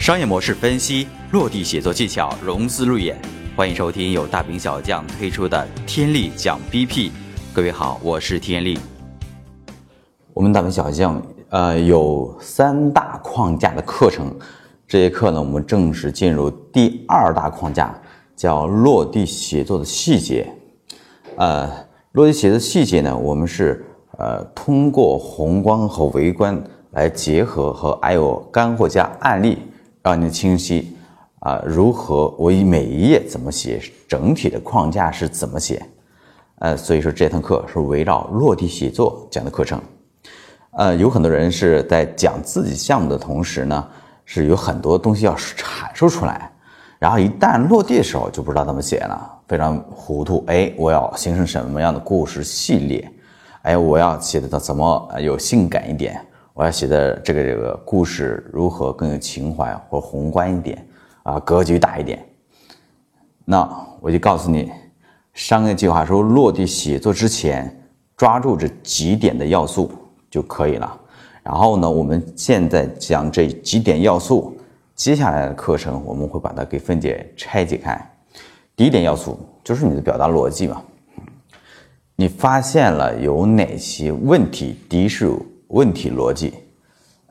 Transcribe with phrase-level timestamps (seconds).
[0.00, 3.20] 商业模式分析、落地写作技巧、融资路演，
[3.54, 6.88] 欢迎收听由大兵小将推出的《天力讲 BP》。
[7.52, 8.78] 各位好，我是天力。
[10.32, 14.34] 我们大兵小将呃有三大框架的课程，
[14.88, 17.94] 这节课呢，我们正式进入第二大框架，
[18.34, 20.50] 叫落地写作的细节。
[21.36, 21.70] 呃，
[22.12, 23.84] 落地写作细节呢，我们是
[24.16, 26.58] 呃通过宏观和微观
[26.92, 29.58] 来结合，和还有干货加案例。
[30.02, 30.96] 让你清晰
[31.40, 35.82] 啊，如何我以每一页怎么写，整体的框架是怎么写？
[36.60, 39.80] 呃，所以说这堂课是围绕落地写作讲的课程。
[40.72, 43.88] 呃，有很多人是在讲自己项目的同时呢，
[44.24, 46.50] 是有很多东西要阐述出来，
[46.98, 50.44] 然后一旦落地的时候就不知道怎么写了，非常糊涂。
[50.46, 53.10] 哎，我要形成什么样的故事系列？
[53.62, 56.24] 哎，我要写的怎么有性感一点？
[56.60, 60.86] 我要写的这个这个故事如何更有情怀或宏观一点
[61.22, 62.22] 啊，格局大一点？
[63.46, 63.66] 那
[63.98, 64.70] 我就告诉你，
[65.32, 67.74] 商业计划书落地写作之前，
[68.14, 69.90] 抓住这几点的要素
[70.30, 71.00] 就可以了。
[71.42, 74.54] 然后呢，我们现在讲这几点要素，
[74.94, 77.98] 接下来的课程我们会把它给分解拆解开。
[78.76, 80.82] 第一点要素就是你的表达逻辑嘛，
[82.16, 84.76] 你发现了有哪些问题？
[84.86, 85.34] 第一是。
[85.70, 86.54] 问题逻辑，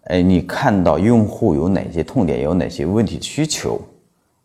[0.04, 3.80] 哎，你看到用户有哪些痛点，有哪些问题需求，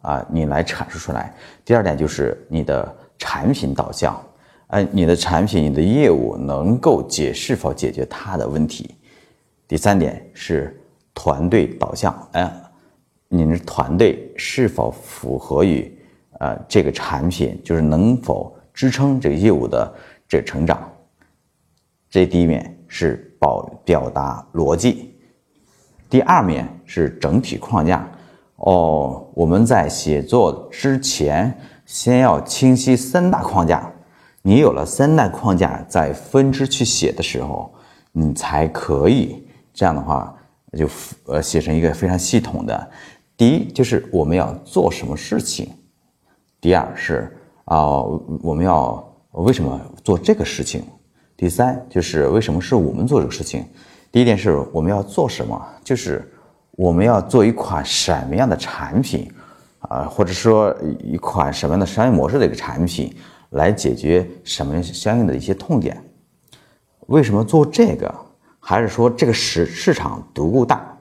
[0.02, 1.32] 啊，你来阐述出来。
[1.64, 4.20] 第二点就是你的产品导向，
[4.68, 8.94] 哎，你的产品、你的业务能够解是否解决他的问题。
[9.68, 10.76] 第三点是
[11.14, 12.52] 团队导向，哎，
[13.28, 15.90] 你的团队是否符合于
[16.40, 19.94] 呃这个产品，就是能否支撑这个业务的
[20.28, 20.90] 这成长。
[22.10, 23.30] 这第一面是。
[23.44, 25.14] 表表达逻辑，
[26.08, 28.08] 第二面是整体框架。
[28.56, 33.92] 哦，我们在写作之前，先要清晰三大框架。
[34.40, 37.70] 你有了三大框架，在分支去写的时候，
[38.12, 40.34] 你才可以这样的话，
[40.72, 40.88] 就
[41.26, 42.90] 呃写成一个非常系统的。
[43.36, 45.70] 第一就是我们要做什么事情，
[46.62, 47.36] 第二是
[47.66, 48.00] 啊
[48.42, 50.82] 我们要为什么做这个事情。
[51.36, 53.64] 第三就是为什么是我们做这个事情？
[54.12, 56.32] 第一点是我们要做什么，就是
[56.72, 59.28] 我们要做一款什么样的产品
[59.80, 63.12] 啊，或者说一款什么样的商业模式的一个产品，
[63.50, 66.00] 来解决什么相应的一些痛点？
[67.08, 68.14] 为什么做这个？
[68.60, 70.96] 还是说这个市市场足够大，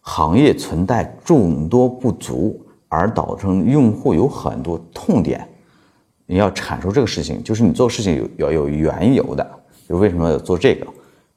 [0.00, 5.46] 行业存在众多不足，而导致用户有很多痛点？
[6.26, 9.48] 你要阐述这个事情，就是你做事情有要有缘由的。
[9.88, 10.86] 就为什么要做这个？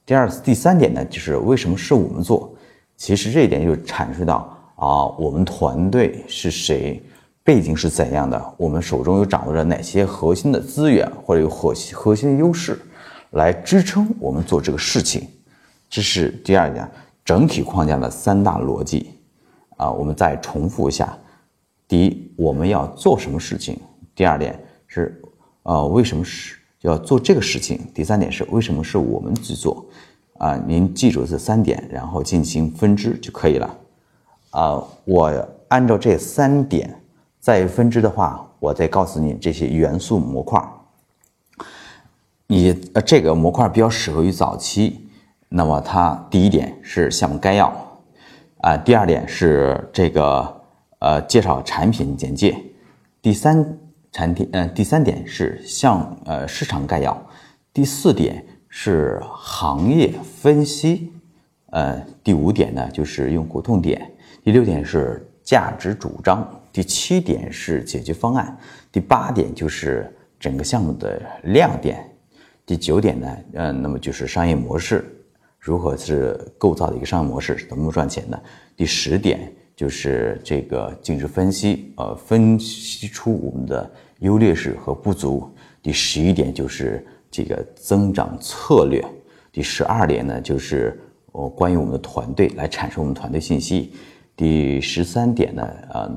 [0.06, 1.06] 第二、第三点呢？
[1.06, 2.52] 就是为什么是我们做？
[2.98, 7.02] 其实这一点就阐述到啊，我们团队是谁，
[7.44, 12.82] 背景是怎样的，我们手中又掌握着哪些核心的资源或者有核心核心优势，
[13.32, 15.28] 来支撑我们做这个事情。
[15.88, 16.90] 这是第二点，
[17.24, 19.12] 整体框架的三大逻辑
[19.78, 19.92] 啊。
[19.92, 21.16] 我们再重复一下：
[21.88, 23.76] 第一，我们要做什么事情；
[24.16, 25.22] 第二点是
[25.64, 26.58] 啊，为什么是？
[26.82, 27.78] 要做这个事情。
[27.94, 29.86] 第三点是为什么是我们去做？
[30.38, 33.78] 啊，您记住这三点，然后进行分支就可以了。
[34.52, 37.02] 啊，我按照这三点
[37.38, 40.66] 再分支的话，我再告诉你这些元素模块。
[42.48, 45.06] 你呃，这个模块比较适合于早期。
[45.50, 47.68] 那么它第一点是项目概要，
[48.62, 50.62] 啊，第二点是这个
[51.00, 52.58] 呃介绍产品简介，
[53.22, 53.78] 第三。
[54.12, 57.22] 产品，嗯，第三点是向呃市场概要，
[57.72, 60.12] 第四点是行业
[60.42, 61.12] 分析，
[61.68, 64.12] 呃，第五点呢就是用户痛点，
[64.44, 68.58] 第六点是价值主张，第七点是解决方案，
[68.92, 72.04] 第八点就是整个项目的亮点，
[72.66, 75.06] 第九点呢，嗯，那么就是商业模式，
[75.60, 78.42] 如何是构造的一个商业模式，怎么赚钱的，
[78.76, 79.54] 第十点。
[79.80, 83.90] 就是这个尽职分析，呃，分析出我们的
[84.20, 85.50] 优劣势和不足。
[85.82, 89.02] 第十一点就是这个增长策略。
[89.54, 91.00] 第十二点呢，就是
[91.32, 93.94] 我关于我们的团队来阐述我们团队信息。
[94.36, 96.12] 第十三点呢，呃，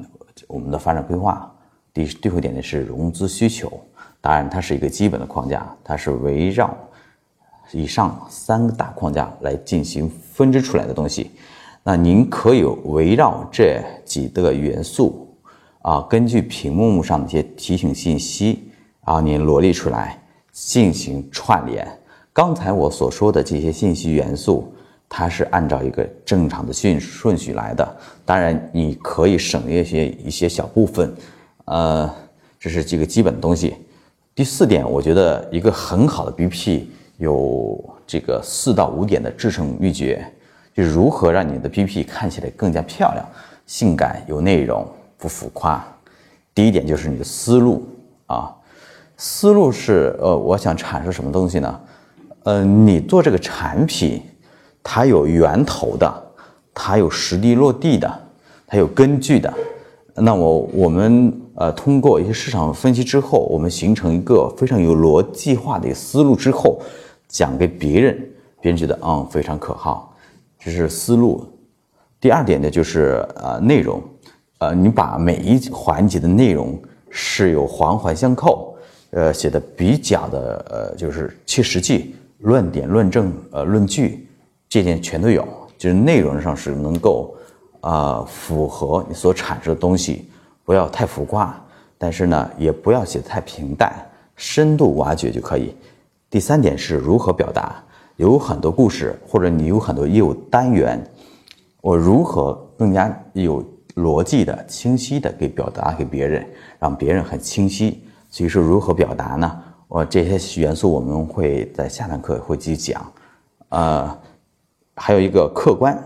[0.48, 1.48] 我们的发展规划。
[1.94, 3.80] 第最后一点呢是融资需求。
[4.20, 6.76] 当然，它是一个基本的框架，它是围绕
[7.70, 11.30] 以上三个大框架来进行分支出来的东西。
[11.84, 15.28] 那您可以围绕这几个元素
[15.80, 18.70] 啊，根据屏幕上的一些提醒信息
[19.00, 21.86] 啊，您罗列出来进行串联。
[22.32, 24.72] 刚才我所说的这些信息元素，
[25.08, 27.96] 它是按照一个正常的顺顺序来的。
[28.24, 31.12] 当然，你可以省略一些一些小部分，
[31.64, 32.08] 呃，
[32.60, 33.74] 这是几个基本的东西。
[34.34, 36.84] 第四点，我觉得一个很好的 BP
[37.18, 40.24] 有这个四到五点的制胜秘诀，
[40.74, 43.26] 就如何让你的 PPT 看起来更加漂亮、
[43.66, 44.86] 性感、有内容、
[45.18, 45.84] 不浮夸。
[46.54, 47.86] 第一点就是你的思路
[48.26, 48.54] 啊，
[49.16, 51.80] 思路是呃，我想阐述什么东西呢？
[52.44, 54.20] 呃，你做这个产品，
[54.82, 56.12] 它有源头的，
[56.74, 58.20] 它有实地落地的，
[58.66, 59.52] 它有根据的。
[60.14, 66.82] 那我我们呃通过一些市场分析之后，我们形成一个非常有逻辑化的思路之后，
[67.28, 68.14] 讲给别人，
[68.60, 70.11] 别人觉得嗯非常可靠，
[70.64, 71.46] 这是思路。
[72.20, 74.02] 第二点呢就是呃内容，
[74.58, 76.80] 呃你把每一环节的内容
[77.10, 78.76] 是有环环相扣，
[79.10, 84.28] 呃写的比较的呃就是切实际，论点论证呃论据
[84.68, 87.34] 这点全都有，就是内容上是能够。
[87.84, 90.30] 啊，符合你所阐述的东西，
[90.62, 91.60] 不要太浮夸，
[91.98, 93.92] 但是呢，也不要写的太平淡，
[94.36, 95.74] 深度挖掘就可以。
[96.30, 97.82] 第三点是如何表达，
[98.22, 101.04] 有很多故事，或者你有很多业务单元，
[101.80, 103.60] 我如何更加有
[103.96, 106.46] 逻辑的、清晰的给表达给别人，
[106.78, 108.06] 让别人很清晰。
[108.30, 109.60] 所以说，如何表达呢？
[109.88, 113.12] 我这些元素我们会在下堂课会继续讲。
[113.70, 114.16] 呃，
[114.94, 116.00] 还有一个客观。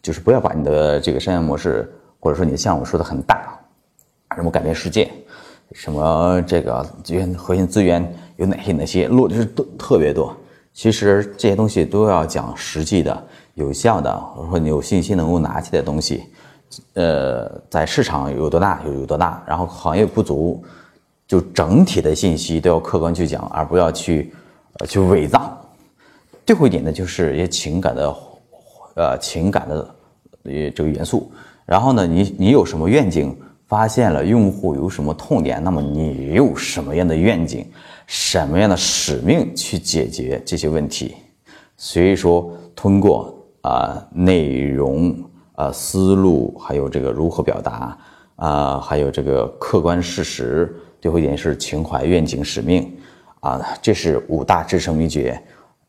[0.00, 1.90] 就是不要把你的这个商业模式，
[2.20, 3.58] 或者说你的项目说的很大，
[4.36, 5.10] 什么改变世界，
[5.72, 10.34] 什么这个资源核心资源有哪些哪些，落就是都特别多。
[10.78, 16.22] 其实这些东西都要讲实际的、有效的，或者说你有信心能够拿起的东西。
[16.94, 20.62] 呃，在市场有多大有有多大，然后行业不足，
[21.26, 24.32] 就整体的信息都要客观去讲，而不要去
[24.74, 25.60] 呃去伪造。
[26.46, 28.14] 最后一点呢，就是一些情感的。
[28.94, 29.94] 呃，情感的
[30.44, 31.28] 呃这个元素，
[31.66, 33.36] 然后呢，你你有什么愿景？
[33.68, 37.64] 发现了用户有什么痛点，那么你有什么样的愿景，
[38.06, 41.14] 什么样的使命去解决这些问题？
[41.76, 45.14] 所以说，通过啊内容
[45.52, 47.96] 啊思路，还有这个如何表达
[48.36, 52.90] 啊，还有这个客观事实，最后一点是情怀、愿景、使命
[53.40, 55.40] 啊，这是五大制胜秘诀。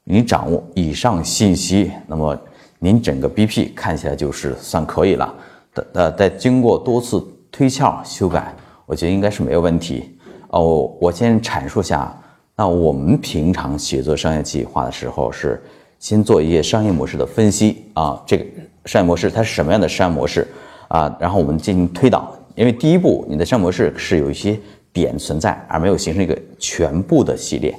[0.04, 2.38] 你掌握以上信息，那么。
[2.82, 5.36] 您整个 BP 看起来就是算可以了，
[5.76, 8.54] 的呃，在经过多次推敲修改，
[8.86, 10.18] 我觉得应该是没有问题。
[10.50, 12.16] 哦，我先阐述下，
[12.56, 15.62] 那我们平常写作商业计划的时候是
[16.00, 18.46] 先做一些商业模式的分析啊，这个
[18.86, 20.48] 商业模式它是什么样的商业模式
[20.88, 22.34] 啊，然后我们进行推导。
[22.56, 24.60] 因为第一步你的商业模式是有一些
[24.92, 27.74] 点存在，而没有形成一个全部的系列。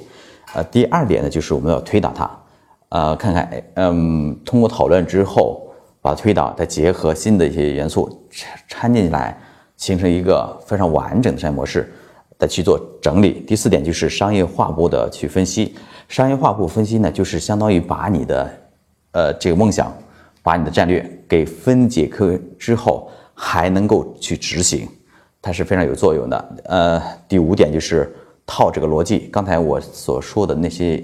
[0.53, 2.29] 呃，第二点呢，就是我们要推导它。
[2.89, 5.61] 呃，看看，嗯，通过讨论之后，
[6.01, 9.37] 把推导再结合新的一些元素掺掺进来，
[9.81, 11.91] 形成一个非常完整的商业模式，
[12.37, 13.43] 再去做整理。
[13.47, 15.73] 第四点就是商业化部的去分析，
[16.07, 18.49] 商业化部分析呢，就是相当于把你的，
[19.13, 19.91] 呃，这个梦想，
[20.43, 24.87] 把你的战略给分解开之后，还能够去执行，
[25.41, 26.55] 它是非常有作用的。
[26.65, 31.03] 呃，第五点就是套这个逻辑，刚才我所说的那些。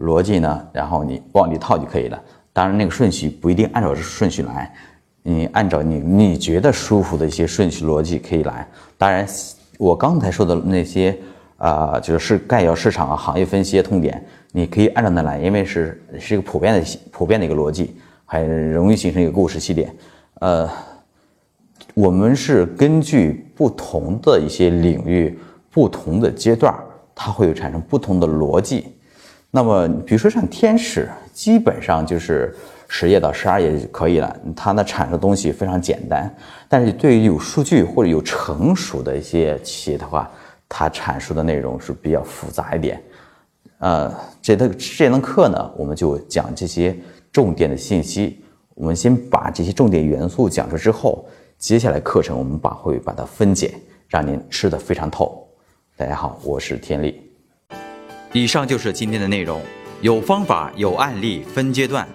[0.00, 2.20] 逻辑呢，然后你往里套就可以了。
[2.52, 4.74] 当然，那个顺序不一定按照顺序来，
[5.26, 8.68] 你按照你你觉得舒服的一些顺序逻辑可以来。
[8.98, 9.26] 当然，
[9.78, 11.16] 我刚才说的那些
[11.56, 14.22] 啊，就是概要市场啊、行业分析痛点，
[14.52, 17.96] 你可以按照那来，因为是是一个普遍的、普遍的一个逻辑，
[18.26, 19.90] 很容易形成一个故事系列。
[20.40, 20.68] 呃，
[21.94, 25.38] 我们是根据不同的一些领域、
[25.70, 26.74] 不同的阶段，
[27.14, 28.88] 它会有产生不同的逻辑。
[29.50, 32.54] 那么，比如说像天使，基本上就是
[32.96, 34.40] 十页到十二页就可以了。
[34.54, 36.32] 它呢产生东西非常简单，
[36.68, 40.30] 但是对于有数据或者有成熟的一些企业的话，
[40.68, 43.02] 它阐述的内容是比较复杂一点。
[43.78, 46.96] 呃，这的这堂课呢，我们就讲这些
[47.32, 48.40] 重点的信息。
[48.76, 51.26] 我们先把这些重点元素讲出之后，
[51.58, 53.74] 接下来课程我们把会把它分解，
[54.06, 55.44] 让您吃得非常透。
[55.96, 57.20] 大家好，我是天利。
[58.32, 59.60] 以上就是今天的内容，
[60.00, 62.06] 有方法，有案例，分阶段，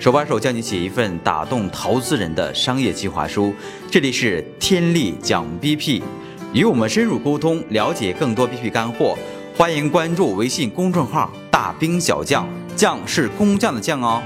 [0.00, 3.52] 手把手教你写一份打动投资人的商业计划书。
[3.90, 6.00] 这里是天力讲 BP，
[6.52, 9.18] 与我们深入沟通，了解更多 BP 干货。
[9.56, 14.22] 欢迎关注微信公众号“大兵小将”，将是工匠的匠哦。